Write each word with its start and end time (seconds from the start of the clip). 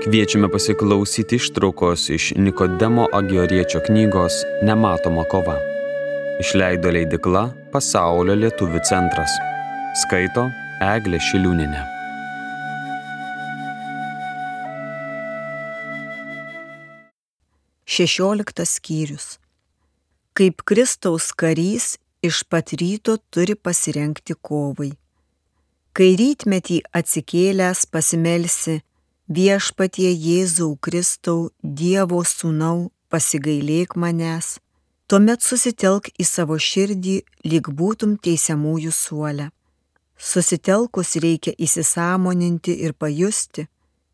Kviečiame 0.00 0.48
pasiklausyti 0.48 1.36
ištraukos 1.36 2.08
iš 2.08 2.32
Nikodemo 2.36 3.06
Agioriečio 3.12 3.80
knygos 3.86 4.32
Nematoma 4.62 5.24
kova. 5.28 5.58
Išleido 6.40 6.88
leidikla 6.96 7.42
Pasaulio 7.72 8.38
lietuvių 8.40 8.80
centras. 8.88 9.36
Skaito 10.00 10.46
Eglė 10.80 11.20
Šiliūninė. 11.28 11.84
Šešioliktas 17.84 18.78
skyrius. 18.80 19.30
Kaip 20.32 20.64
Kristaus 20.64 21.28
karys 21.36 21.98
iš 22.24 22.46
pat 22.48 22.72
ryto 22.72 23.20
turi 23.28 23.52
pasirenkti 23.52 24.40
kovai. 24.40 24.94
Kai 25.92 26.14
rytmetį 26.16 26.86
atsikėlęs 26.88 27.90
pasimelsi, 27.92 28.80
viešpatie 29.30 30.10
Jėzau 30.10 30.74
Kristau, 30.82 31.50
Dievo 31.62 32.24
sūnau, 32.26 32.90
pasigailėk 33.10 33.94
manęs, 33.94 34.58
tuomet 35.06 35.42
susitelk 35.46 36.10
į 36.18 36.26
savo 36.26 36.58
širdį, 36.58 37.16
lyg 37.46 37.70
būtum 37.70 38.18
teisiamųjų 38.18 38.92
suolę. 38.94 39.50
Susitelkus 40.18 41.14
reikia 41.22 41.54
įsisamoninti 41.56 42.74
ir 42.84 42.92
pajusti, 42.92 43.68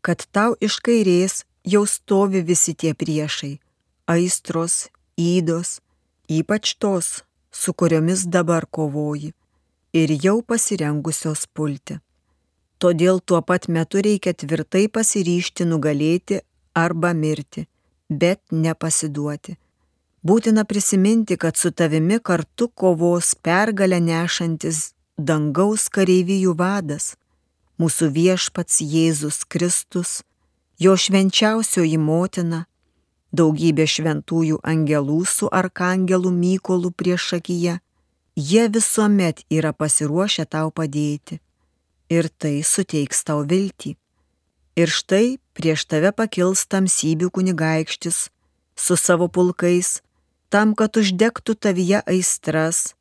kad 0.05 0.23
tau 0.31 0.55
iš 0.61 0.79
kairės 0.85 1.43
jau 1.65 1.83
stovi 1.85 2.41
visi 2.45 2.73
tie 2.73 2.93
priešai- 2.93 3.59
aistros, 4.13 4.87
įdos, 5.17 5.81
ypač 6.29 6.77
tos, 6.79 7.23
su 7.51 7.73
kuriomis 7.73 8.23
dabar 8.23 8.65
kovoji, 8.69 9.33
ir 9.93 10.09
jau 10.23 10.41
pasirengusios 10.41 11.47
pulti. 11.53 11.99
Todėl 12.77 13.19
tuo 13.25 13.41
pat 13.41 13.65
metu 13.73 14.01
reikia 14.05 14.35
tvirtai 14.37 14.85
pasiryšti 14.93 15.65
nugalėti 15.65 16.43
arba 16.77 17.13
mirti, 17.17 17.63
bet 18.09 18.41
nepasiduoti. 18.51 19.55
Būtina 20.21 20.65
prisiminti, 20.65 21.37
kad 21.41 21.57
su 21.57 21.71
tavimi 21.71 22.19
kartu 22.19 22.67
kovos 22.69 23.33
pergalę 23.41 23.97
nešantis 24.03 24.91
dangaus 25.17 25.87
kareivijų 25.89 26.53
vadas, 26.59 27.15
mūsų 27.81 28.11
viešpats 28.13 28.81
Jėzus 28.81 29.41
Kristus, 29.49 30.21
jo 30.77 30.93
švenčiausioji 30.93 31.97
motina, 31.97 32.65
daugybė 33.33 33.89
šventųjų 33.89 34.61
angelų 34.61 35.23
su 35.25 35.49
arkangelų 35.49 36.29
Mykolu 36.43 36.93
prieš 36.93 37.33
akiją, 37.41 37.79
jie 38.35 38.69
visuomet 38.69 39.45
yra 39.49 39.73
pasiruošę 39.73 40.45
tau 40.45 40.69
padėti 40.69 41.41
ir 42.09 42.29
tai 42.29 42.61
suteiks 42.63 43.23
tau 43.27 43.43
viltį. 43.47 43.95
Ir 44.77 44.91
štai 44.93 45.37
prieš 45.57 45.87
tave 45.89 46.11
pakils 46.13 46.67
tamsybių 46.69 47.31
kunigaikštis 47.33 48.27
su 48.77 48.95
savo 48.95 49.27
pulkais, 49.27 50.01
tam, 50.53 50.75
kad 50.77 50.97
uždegtų 50.97 51.57
tavyje 51.57 52.03
aistras, 52.05 52.93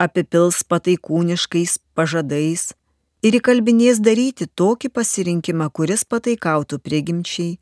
apipils 0.00 0.64
pataikūniškais 0.66 1.78
pažadais 1.94 2.72
ir 3.22 3.36
įkalbinės 3.38 4.00
daryti 4.02 4.48
tokį 4.48 4.90
pasirinkimą, 4.96 5.70
kuris 5.70 6.04
pataikautų 6.04 6.80
prigimčiai 6.82 7.58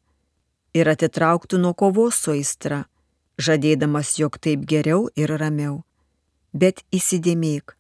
ir 0.79 0.91
atitrauktų 0.95 1.61
nuo 1.61 1.75
kovos 1.75 2.23
su 2.23 2.33
aistra, 2.37 2.87
žadėdamas, 3.39 4.17
jog 4.19 4.39
taip 4.41 4.65
geriau 4.69 5.09
ir 5.19 5.35
ramiau. 5.41 5.83
Bet 6.53 6.85
įsidėmėk, 6.95 7.75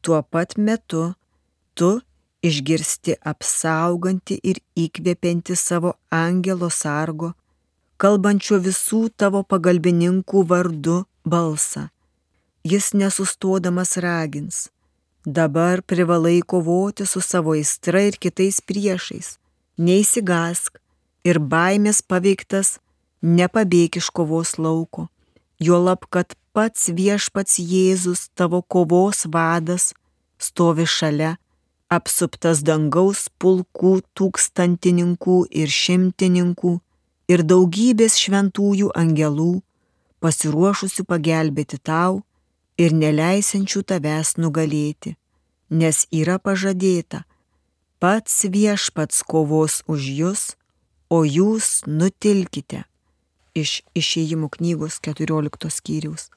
tuo 0.00 0.22
pat 0.22 0.56
metu 0.56 1.14
tu 1.74 1.98
išgirsti 2.48 3.16
apsauganti 3.32 4.38
ir 4.42 4.60
įkvepianti 4.78 5.56
savo 5.56 5.94
angelo 6.12 6.68
sargo, 6.70 7.32
kalbančio 8.02 8.60
visų 8.62 9.02
tavo 9.16 9.42
pagalbininkų 9.42 10.44
vardu 10.50 11.02
balsą. 11.24 11.88
Jis 12.66 12.92
nesustodamas 12.94 13.96
ragins. 14.02 14.66
Dabar 15.26 15.82
privalai 15.82 16.40
kovoti 16.46 17.06
su 17.06 17.20
savo 17.20 17.54
aistra 17.58 18.02
ir 18.08 18.18
kitais 18.18 18.60
priešais. 18.62 19.36
Neįsigask 19.78 20.78
ir 21.26 21.40
baimės 21.52 22.02
paveiktas 22.02 22.78
nepabėg 23.22 23.98
iš 24.00 24.10
kovos 24.14 24.56
lauko. 24.58 25.08
Juolab, 25.58 26.06
kad 26.10 26.36
pats 26.54 26.90
viešpats 26.92 27.58
Jėzus 27.58 28.28
tavo 28.38 28.62
kovos 28.62 29.24
vadas 29.32 29.92
stovi 30.38 30.86
šalia 30.86 31.36
apsuptas 31.92 32.62
dangaus 32.66 33.26
pulkų 33.38 34.00
tūkstantininkų 34.18 35.36
ir 35.50 35.70
šimtininkų 35.70 36.72
ir 37.30 37.42
daugybės 37.46 38.18
šventųjų 38.22 38.90
angelų, 38.94 39.62
pasiruošusių 40.22 41.06
pagelbėti 41.06 41.78
tau 41.78 42.22
ir 42.78 42.94
neleisiančių 42.94 43.82
tavęs 43.92 44.36
nugalėti, 44.42 45.16
nes 45.70 46.04
yra 46.10 46.38
pažadėta, 46.42 47.24
pats 48.02 48.44
viešpats 48.50 49.22
kovos 49.22 49.82
už 49.86 50.10
jūs, 50.20 50.42
o 51.08 51.22
jūs 51.24 51.86
nutilkite. 51.86 52.84
Iš 53.56 53.80
išėjimų 53.96 54.50
knygos 54.58 54.98
14 55.00 55.70
skyriaus. 55.72 56.28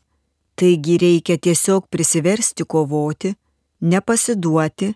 Taigi 0.56 0.96
reikia 1.02 1.36
tiesiog 1.36 1.90
prisiversti 1.92 2.64
kovoti, 2.64 3.34
nepasiduoti, 3.82 4.94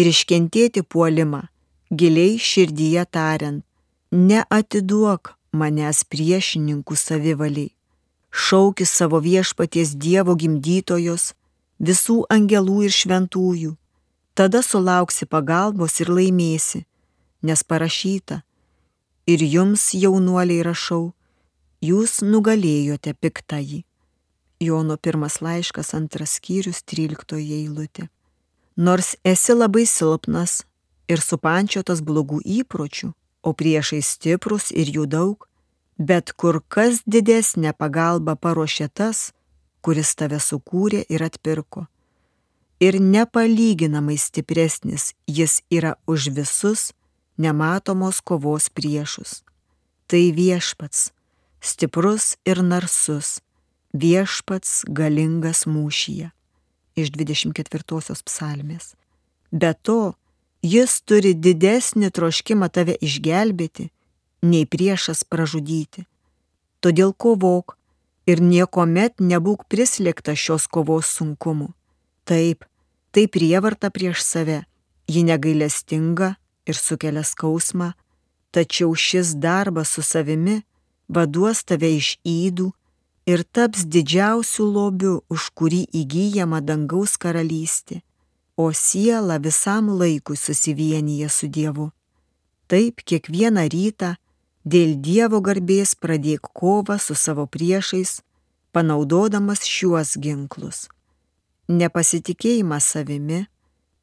ir 0.00 0.08
iškentėti 0.10 0.82
puolimą, 0.82 1.42
giliai 1.90 2.38
širdyje 2.50 3.04
tariant, 3.16 3.64
neatiduok 4.10 5.34
manęs 5.52 6.04
priešininkų 6.10 6.96
savivaliai. 6.96 7.74
Šauki 8.30 8.86
savo 8.86 9.18
viešpaties 9.22 9.96
Dievo 9.98 10.36
gimdytojos, 10.38 11.32
visų 11.82 12.20
angelų 12.30 12.84
ir 12.86 12.94
šventųjų. 12.94 13.72
Tada 14.38 14.62
sulauksi 14.62 15.26
pagalbos 15.26 15.98
ir 16.00 16.12
laimėsi, 16.14 16.84
nes 17.42 17.64
parašyta. 17.66 18.42
Ir 19.26 19.42
jums, 19.42 19.90
jaunuoliai, 19.94 20.62
rašau, 20.64 21.10
jūs 21.82 22.20
nugalėjote 22.22 23.14
piktąjį. 23.18 23.82
Jono 24.60 24.96
pirmas 24.96 25.40
laiškas, 25.42 25.94
antras 25.98 26.38
skyrius, 26.38 26.82
tryliktoje 26.86 27.62
eilutė. 27.64 28.06
Nors 28.80 29.16
esi 29.24 29.52
labai 29.52 29.82
silpnas 29.84 30.52
ir 31.12 31.20
supančiotas 31.20 32.00
blogų 32.00 32.38
įpročių, 32.60 33.10
o 33.44 33.50
priešai 33.52 33.98
stiprus 34.00 34.70
ir 34.72 34.88
jų 34.94 35.04
daug, 35.14 35.44
bet 35.98 36.32
kur 36.32 36.62
kas 36.64 37.02
didesnė 37.04 37.74
pagalba 37.76 38.38
paruošė 38.40 38.88
tas, 38.88 39.34
kuris 39.84 40.14
tave 40.16 40.40
sukūrė 40.40 41.02
ir 41.12 41.26
atpirko. 41.28 41.84
Ir 42.80 42.96
nepalyginamai 43.04 44.16
stipresnis 44.16 45.10
jis 45.28 45.60
yra 45.68 45.98
už 46.08 46.30
visus 46.40 46.88
nematomos 47.36 48.24
kovos 48.24 48.72
priešus. 48.72 49.42
Tai 50.08 50.24
viešpats, 50.40 51.12
stiprus 51.60 52.32
ir 52.48 52.64
narsus, 52.64 53.42
viešpats 53.92 54.86
galingas 54.88 55.66
mūšyje 55.68 56.32
iš 57.04 57.12
24 57.14 58.16
psalmės. 58.26 58.94
Be 59.50 59.72
to, 59.74 60.14
jis 60.62 61.00
turi 61.02 61.34
didesnį 61.34 62.10
troškimą 62.14 62.70
tave 62.70 62.96
išgelbėti, 63.00 63.90
nei 64.42 64.66
priešas 64.66 65.24
pražudyti. 65.24 66.06
Todėl 66.80 67.12
kovok 67.12 67.76
ir 68.30 68.40
niekuomet 68.40 69.20
nebūk 69.20 69.66
prislėgta 69.68 70.36
šios 70.36 70.66
kovos 70.70 71.10
sunkumu. 71.16 71.72
Taip, 72.24 72.64
tai 73.12 73.26
prievarta 73.26 73.90
prieš 73.90 74.22
save, 74.24 74.62
ji 75.10 75.24
negailestinga 75.26 76.36
ir 76.68 76.76
sukelia 76.78 77.24
skausmą, 77.26 77.92
tačiau 78.54 78.94
šis 78.94 79.34
darbas 79.34 79.96
su 79.96 80.02
savimi 80.02 80.60
vaduos 81.08 81.64
tave 81.66 81.90
iš 81.98 82.16
įdų 82.24 82.70
ir 83.30 83.42
taps 83.54 83.84
didžiausiu 83.94 84.66
lobiu, 84.76 85.14
už 85.30 85.50
kurį 85.58 85.82
įgyjama 86.02 86.60
dangaus 86.68 87.14
karalystė, 87.22 88.00
o 88.56 88.72
siela 88.74 89.38
visam 89.38 89.92
laikui 90.00 90.36
susivienyje 90.36 91.28
su 91.36 91.50
Dievu. 91.56 91.90
Taip 92.70 93.04
kiekvieną 93.08 93.66
rytą 93.74 94.14
dėl 94.64 94.96
Dievo 95.06 95.40
garbės 95.46 95.94
pradėk 95.94 96.50
kovą 96.60 96.98
su 96.98 97.14
savo 97.14 97.46
priešais, 97.46 98.20
panaudodamas 98.74 99.64
šiuos 99.66 100.16
ginklus. 100.22 100.88
Nepasitikėjimą 101.70 102.78
savimi, 102.82 103.44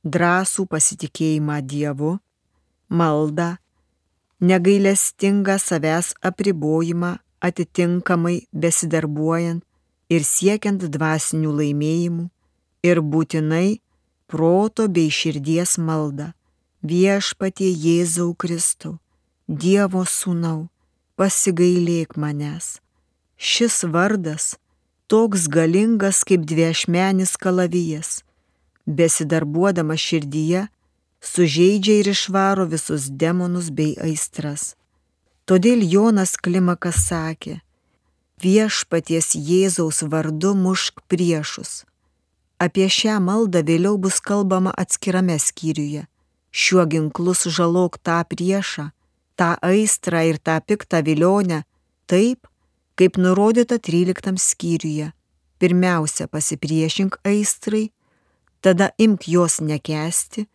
drąsų 0.08 0.68
pasitikėjimą 0.72 1.62
Dievu, 1.68 2.18
maldą, 2.90 3.58
negailestingą 4.40 5.58
savęs 5.60 6.14
apribojimą 6.22 7.18
atitinkamai 7.44 8.48
besidarbuojant 8.52 9.64
ir 10.10 10.24
siekiant 10.24 10.82
dvasinių 10.96 11.52
laimėjimų 11.60 12.30
ir 12.88 13.02
būtinai 13.02 13.80
proto 14.28 14.88
bei 14.88 15.12
širdies 15.12 15.78
maldą 15.78 16.32
viešpatie 16.84 17.70
Jėzau 17.72 18.34
Kristau, 18.36 18.98
Dievo 19.48 20.04
sūnau, 20.04 20.68
pasigailėk 21.16 22.18
manęs. 22.20 22.80
Šis 23.38 23.84
vardas 23.88 24.58
toks 25.08 25.48
galingas 25.48 26.24
kaip 26.28 26.44
dviešmenis 26.44 27.38
kalavijas, 27.40 28.24
besidarbuodama 28.86 29.96
širdyje, 29.96 30.68
sužeidžia 31.22 32.02
ir 32.02 32.12
išvaro 32.12 32.68
visus 32.68 33.08
demonus 33.10 33.70
bei 33.72 33.96
aistras. 34.04 34.76
Todėl 35.48 35.80
Jonas 35.88 36.34
Klimakas 36.36 37.06
sakė, 37.08 37.62
viešpaties 38.44 39.30
Jėzaus 39.32 40.02
vardu 40.12 40.52
mušk 40.60 41.00
priešus. 41.08 41.86
Apie 42.60 42.90
šią 42.92 43.22
maldą 43.24 43.62
vėliau 43.64 43.96
bus 43.96 44.18
kalbama 44.20 44.74
atskirame 44.76 45.38
skyriuje. 45.40 46.04
Šiuo 46.52 46.84
ginklu 46.92 47.32
sužalok 47.32 47.96
tą 48.04 48.18
priešą, 48.28 48.90
tą 49.40 49.54
aistrą 49.64 50.26
ir 50.28 50.42
tą 50.44 50.58
piktą 50.68 51.00
vilionę, 51.08 51.62
taip, 52.12 52.52
kaip 53.00 53.16
nurodyta 53.16 53.80
13 53.80 54.36
skyriuje. 54.36 55.14
Pirmiausia 55.64 56.28
pasipriešink 56.28 57.22
aistrai, 57.24 57.86
tada 58.60 58.92
imk 59.00 59.32
jos 59.32 59.62
nekesti 59.64 60.50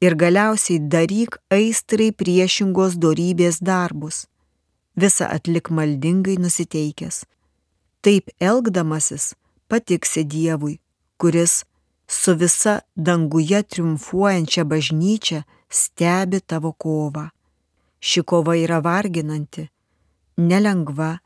ir 0.00 0.16
galiausiai 0.16 0.80
daryk 0.92 1.38
aistrai 1.52 2.10
priešingos 2.12 2.96
dorybės 3.04 3.60
darbus. 3.60 4.26
Visa 4.96 5.28
atlik 5.28 5.70
maldingai 5.70 6.36
nusiteikęs. 6.40 7.24
Taip 8.00 8.32
elgdamasis 8.40 9.34
patiksi 9.68 10.24
Dievui, 10.24 10.80
kuris 11.20 11.64
su 12.08 12.34
visa 12.34 12.80
danguje 12.96 13.62
triumfuojančia 13.62 14.64
bažnyčia 14.64 15.44
stebi 15.68 16.40
tavo 16.40 16.72
kovą. 16.72 17.28
Ši 18.00 18.22
kova 18.24 18.56
yra 18.56 18.80
varginanti, 18.80 19.68
nelengva, 20.36 21.18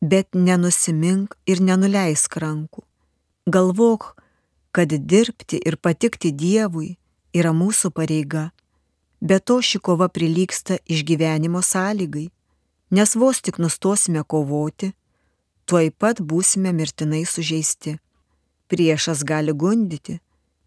bet 0.00 0.28
nenusimink 0.36 1.34
ir 1.48 1.62
nenuleisk 1.64 2.36
rankų. 2.36 2.84
Galvok, 3.48 4.12
kad 4.72 4.92
dirbti 4.92 5.58
ir 5.64 5.78
patikti 5.80 6.30
Dievui 6.36 6.96
yra 7.32 7.52
mūsų 7.56 7.90
pareiga. 7.96 8.50
Be 9.20 9.38
to 9.38 9.60
ši 9.62 9.78
kova 9.78 10.08
prilyksta 10.08 10.78
išgyvenimo 10.90 11.62
sąlygai, 11.62 12.30
nes 12.90 13.14
vos 13.16 13.40
tik 13.40 13.60
nustosime 13.62 14.24
kovoti, 14.24 14.92
tuoj 15.66 15.92
pat 15.98 16.20
būsime 16.20 16.72
mirtinai 16.74 17.22
sužeisti. 17.24 17.96
Priešas 18.68 19.22
gali 19.24 19.52
gundyti, 19.52 20.18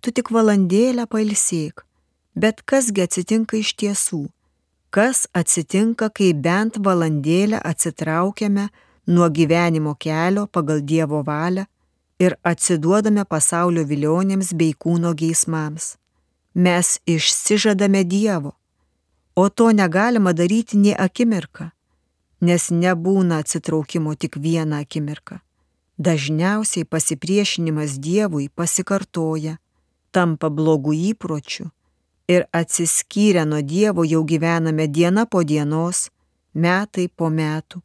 tu 0.02 0.14
tik 0.16 0.32
valandėlę 0.32 1.08
pailsėk, 1.10 1.84
bet 2.36 2.64
kasgi 2.70 3.06
atsitinka 3.06 3.60
iš 3.60 3.74
tiesų? 3.82 4.24
Kas 4.96 5.26
atsitinka, 5.36 6.08
kai 6.10 6.32
bent 6.32 6.80
valandėlę 6.80 7.60
atsitraukiame 7.60 8.70
nuo 9.12 9.28
gyvenimo 9.30 9.98
kelio 10.00 10.46
pagal 10.48 10.80
Dievo 10.82 11.20
valią 11.28 11.66
ir 12.24 12.38
atsiduodame 12.48 13.26
pasaulio 13.28 13.84
vilionėms 13.84 14.54
bei 14.56 14.72
kūno 14.72 15.12
geismams? 15.12 15.98
Mes 16.56 17.00
išsižadame 17.06 18.04
Dievo, 18.04 18.56
o 19.36 19.50
to 19.50 19.72
negalima 19.72 20.34
daryti 20.34 20.78
nie 20.78 20.96
akimirką, 20.96 21.70
nes 22.42 22.72
nebūna 22.72 23.44
atsitraukimo 23.44 24.16
tik 24.16 24.40
vieną 24.40 24.80
akimirką. 24.80 25.40
Dažniausiai 25.98 26.88
pasipriešinimas 26.88 28.00
Dievui 28.00 28.48
pasikartoja, 28.50 29.58
tampa 30.12 30.50
blogų 30.50 30.96
įpročių 31.12 31.70
ir 32.28 32.48
atsiskyrę 32.52 33.46
nuo 33.46 33.62
Dievo 33.62 34.04
jau 34.04 34.24
gyvename 34.24 34.88
diena 34.88 35.26
po 35.26 35.44
dienos, 35.44 36.10
metai 36.54 37.08
po 37.08 37.30
metų. 37.30 37.84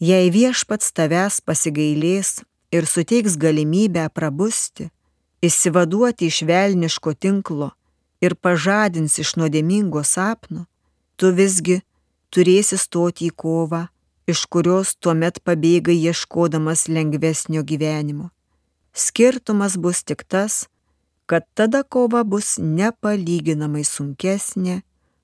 Jei 0.00 0.32
viešpats 0.32 0.92
tavęs 0.96 1.40
pasigailės 1.44 2.40
ir 2.72 2.88
suteiks 2.88 3.36
galimybę 3.36 4.08
prabusti, 4.08 4.88
išsivaduoti 5.44 6.26
iš 6.26 6.42
velniško 6.48 7.14
tinklo 7.14 7.70
ir 8.22 8.36
pažadins 8.38 9.18
iš 9.18 9.34
nuodėmingo 9.38 10.04
sapno, 10.06 10.66
tu 11.18 11.32
visgi 11.34 11.80
turėsi 12.32 12.78
stoti 12.78 13.28
į 13.28 13.34
kovą, 13.42 13.86
iš 14.30 14.46
kurios 14.46 14.94
tuomet 15.02 15.42
pabėgai 15.46 15.96
ieškodamas 15.98 16.86
lengvesnio 16.88 17.64
gyvenimo. 17.66 18.30
Skirtumas 18.94 19.76
bus 19.76 20.02
tik 20.04 20.24
tas, 20.28 20.66
kad 21.26 21.46
tada 21.54 21.82
kova 21.82 22.22
bus 22.24 22.58
nepalyginamai 22.60 23.84
sunkesnė, 23.88 24.82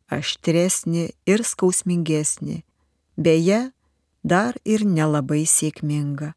aštresnė 0.09 1.11
ir 1.29 1.45
skausmingesnė, 1.45 2.63
beje, 3.17 3.61
dar 4.25 4.57
ir 4.65 4.85
nelabai 4.89 5.45
sėkminga. 5.47 6.33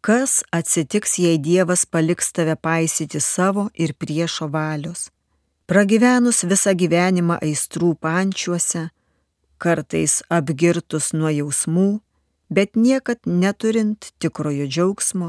Kas 0.00 0.40
atsitiks, 0.52 1.18
jei 1.20 1.36
Dievas 1.36 1.84
paliks 1.84 2.30
tave 2.32 2.54
paisyti 2.56 3.20
savo 3.20 3.68
ir 3.74 3.92
priešo 3.92 4.48
valios? 4.52 5.10
Pragyvenus 5.70 6.40
visą 6.50 6.72
gyvenimą 6.74 7.36
aistrų 7.46 7.92
pančiuose, 8.02 8.88
kartais 9.62 10.16
apgirtus 10.26 11.12
nuo 11.14 11.30
jausmų, 11.30 12.00
bet 12.50 12.74
niekad 12.74 13.20
neturint 13.42 14.08
tikrojo 14.18 14.66
džiaugsmo, 14.66 15.28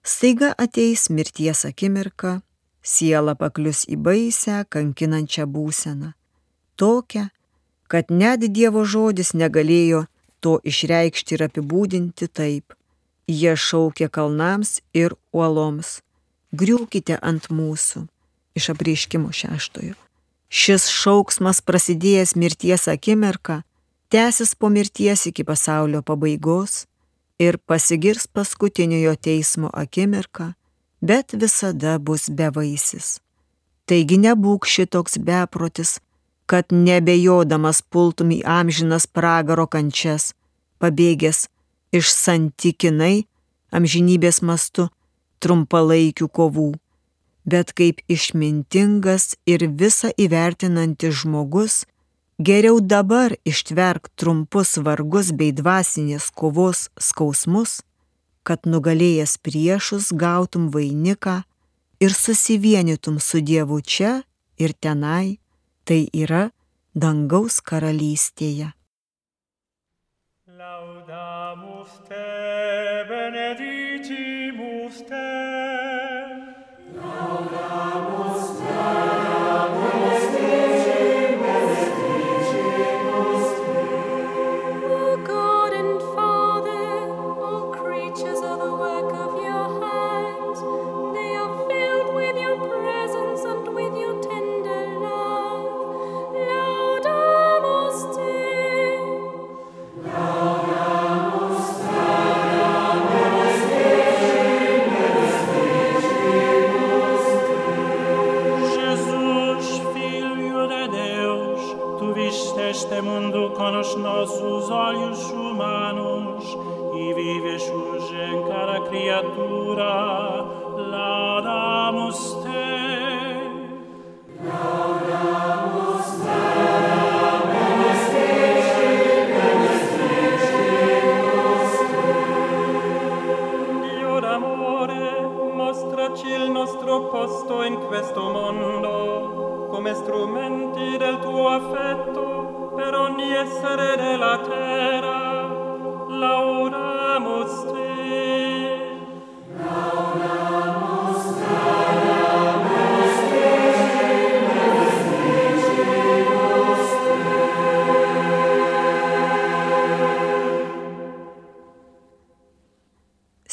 staiga 0.00 0.54
ateis 0.64 1.10
mirties 1.12 1.66
akimirka, 1.68 2.38
siela 2.80 3.36
paklius 3.36 3.84
į 3.84 4.00
baisę, 4.08 4.62
kankinančią 4.72 5.44
būseną. 5.44 6.14
Tokią, 6.80 7.28
kad 7.92 8.08
net 8.08 8.48
Dievo 8.48 8.88
žodis 8.88 9.36
negalėjo 9.36 10.06
to 10.40 10.56
išreikšti 10.64 11.36
ir 11.36 11.48
apibūdinti 11.50 12.32
taip. 12.32 12.72
Jie 13.28 13.52
šaukė 13.52 14.08
kalnams 14.08 14.78
ir 14.96 15.20
uoloms. 15.36 15.98
Griūkite 16.56 17.20
ant 17.20 17.52
mūsų 17.52 18.08
iš 18.56 18.70
apreiškimo 18.72 19.32
šeštojo. 19.32 19.94
Šis 20.48 20.88
šauksmas 20.90 21.60
prasidėjęs 21.66 22.36
mirties 22.38 22.86
akimirką, 22.88 23.60
tęsis 24.08 24.54
po 24.54 24.70
mirties 24.70 25.26
iki 25.30 25.44
pasaulio 25.44 26.02
pabaigos 26.06 26.86
ir 27.38 27.58
pasigirs 27.58 28.26
paskutiniojo 28.26 29.16
teismo 29.16 29.70
akimirką, 29.74 30.52
bet 31.02 31.34
visada 31.34 31.98
bus 31.98 32.30
bevaisis. 32.30 33.18
Taigi 33.86 34.18
nebūk 34.18 34.66
šitoks 34.66 35.18
beprotis, 35.22 35.98
kad 36.46 36.70
nebejodamas 36.70 37.82
pultum 37.82 38.32
į 38.34 38.40
amžinas 38.46 39.06
pragaro 39.06 39.66
kančias, 39.66 40.32
pabėgęs 40.78 41.46
iš 41.94 42.10
santykinai 42.14 43.26
amžinybės 43.74 44.42
mastu 44.46 44.88
trumpalaikių 45.42 46.28
kovų 46.30 46.70
bet 47.46 47.72
kaip 47.78 48.02
išmintingas 48.10 49.36
ir 49.46 49.64
visą 49.80 50.10
įvertinantis 50.18 51.22
žmogus, 51.22 51.84
geriau 52.38 52.80
dabar 52.80 53.36
ištverk 53.46 54.10
trumpus 54.18 54.76
vargus 54.82 55.30
bei 55.32 55.54
dvasinės 55.54 56.30
kovos 56.34 56.88
skausmus, 56.98 57.80
kad 58.46 58.66
nugalėjęs 58.66 59.38
priešus 59.42 60.12
gautum 60.12 60.68
vainiką 60.74 61.42
ir 62.02 62.12
susivienytum 62.14 63.18
su 63.22 63.40
Dievu 63.40 63.80
čia 63.80 64.22
ir 64.58 64.74
tenai, 64.74 65.38
tai 65.86 66.06
yra 66.12 66.50
dangaus 66.94 67.60
karalystėje. 67.60 68.72
Laudamus 70.56 72.00
te 72.08 72.35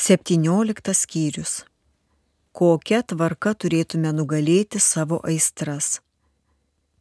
17 0.06 0.94
skyrius. 0.94 1.52
Kokia 2.52 2.98
tvarka 3.08 3.54
turėtume 3.56 4.10
nugalėti 4.12 4.82
savo 4.84 5.22
aistras? 5.24 6.02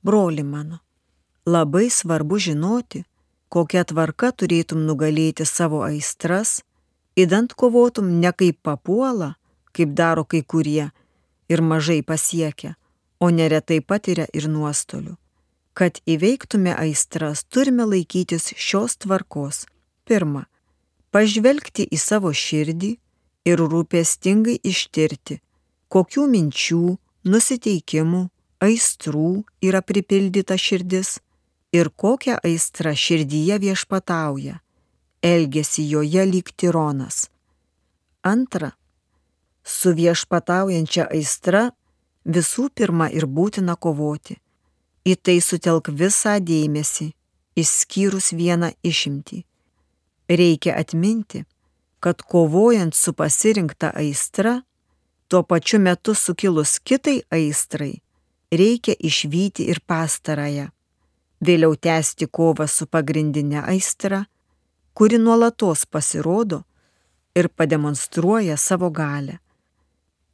Broli 0.06 0.44
mano, 0.46 0.78
labai 1.42 1.88
svarbu 1.90 2.38
žinoti, 2.44 3.00
kokia 3.50 3.82
tvarka 3.90 4.30
turėtum 4.30 4.84
nugalėti 4.86 5.42
savo 5.50 5.80
aistras, 5.82 6.60
įdant 7.18 7.56
kovotum 7.58 8.12
ne 8.22 8.30
kaip 8.30 8.60
papuola, 8.62 9.32
kaip 9.74 9.98
daro 9.98 10.22
kai 10.22 10.44
kurie 10.46 10.86
ir 11.50 11.64
mažai 11.72 12.04
pasiekia, 12.06 12.76
o 13.18 13.34
neretai 13.34 13.80
patiria 13.82 14.28
ir 14.30 14.46
nuostolių. 14.46 15.18
Kad 15.74 15.98
įveiktume 16.06 16.78
aistras, 16.78 17.42
turime 17.50 17.82
laikytis 17.82 18.52
šios 18.54 18.94
tvarkos. 19.02 19.64
Pirma, 20.06 20.46
pažvelgti 21.12 21.86
į 21.92 21.98
savo 22.00 22.32
širdį 22.32 22.92
ir 23.48 23.62
rūpestingai 23.72 24.58
ištirti, 24.64 25.38
kokių 25.92 26.26
minčių, 26.32 26.84
nusiteikimų, 27.28 28.22
aistrų 28.62 29.42
yra 29.62 29.82
pripildyta 29.82 30.56
širdis 30.58 31.18
ir 31.74 31.90
kokią 31.90 32.38
aistrą 32.46 32.94
širdyje 32.94 33.58
viešpatauja, 33.64 34.60
elgesi 35.22 35.84
joje 35.88 36.24
lyg 36.26 36.52
tironas. 36.56 37.28
Antra, 38.22 38.72
su 39.64 39.92
viešpataujančia 39.98 41.08
aistra 41.10 41.70
visų 42.24 42.68
pirma 42.74 43.10
ir 43.10 43.26
būtina 43.26 43.76
kovoti. 43.76 44.38
Į 45.02 45.16
tai 45.18 45.40
sutelk 45.42 45.90
visą 45.90 46.36
dėmesį, 46.38 47.10
išskyrus 47.58 48.30
vieną 48.38 48.70
išimtį. 48.86 49.42
Reikia 50.28 50.76
atminti, 50.78 51.44
kad 52.00 52.22
kovojant 52.22 52.94
su 52.94 53.12
pasirinkta 53.12 53.92
aistra, 53.94 54.62
tuo 55.28 55.42
pačiu 55.42 55.80
metu 55.80 56.14
sukilus 56.14 56.78
kitai 56.78 57.20
aistrai, 57.30 57.94
reikia 58.52 58.94
išvykti 58.98 59.68
ir 59.70 59.80
pastarąją 59.86 60.70
vėliau 61.42 61.74
tęsti 61.76 62.28
kovą 62.30 62.68
su 62.70 62.86
pagrindinė 62.86 63.62
aistra, 63.66 64.24
kuri 64.94 65.18
nuolatos 65.18 65.84
pasirodo 65.86 66.62
ir 67.34 67.48
pademonstruoja 67.48 68.56
savo 68.56 68.90
galę. 68.90 69.38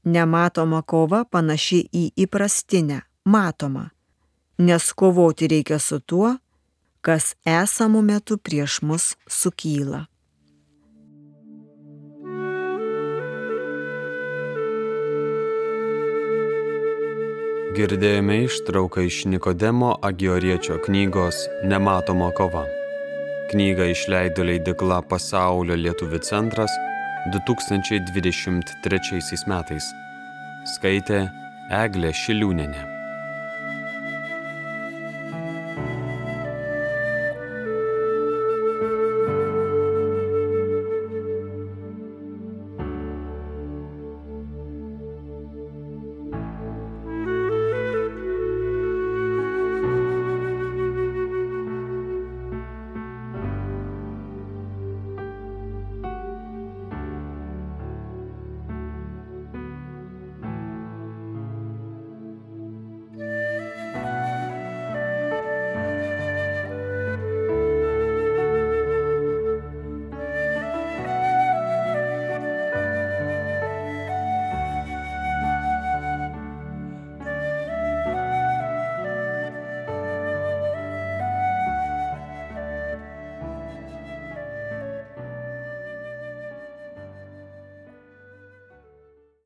Nematoma 0.04 0.82
kova 0.82 1.24
panaši 1.24 1.80
į 1.92 2.04
įprastinę, 2.24 3.00
matomą, 3.24 3.88
nes 4.58 4.92
kovoti 4.92 5.48
reikia 5.48 5.78
su 5.78 6.00
tuo, 6.00 6.36
kas 7.00 7.34
esamų 7.46 8.02
metų 8.12 8.42
prieš 8.42 8.82
mus 8.82 9.12
sukyla. 9.28 10.06
Girdėjome 17.78 18.48
ištrauką 18.48 19.04
iš 19.06 19.20
Nikodemo 19.30 19.92
Agioriečio 20.02 20.80
knygos 20.82 21.36
Nematoma 21.70 22.32
kova. 22.34 22.64
Knygą 23.52 23.86
išleido 23.92 24.42
leidikla 24.48 24.98
Pasaulio 25.06 25.76
lietuvių 25.78 26.18
centras 26.26 26.74
2023 27.30 29.46
metais. 29.46 29.86
Skaitė 30.74 31.30
Eglė 31.84 32.10
Šiliūnenė. 32.10 32.97